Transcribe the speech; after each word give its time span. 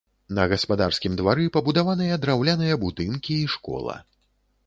На 0.37 0.45
гаспадарскім 0.53 1.17
двары 1.19 1.45
пабудаваныя 1.57 2.17
драўляныя 2.25 2.79
будынкі 2.87 3.33
і 3.43 3.55
школа. 3.57 4.01